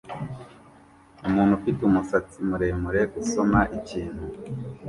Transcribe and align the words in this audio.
Umuntu 1.27 1.51
ufite 1.59 1.79
umusatsi 1.83 2.37
muremure 2.47 3.01
usoma 3.21 3.59
ikintu 3.77 4.23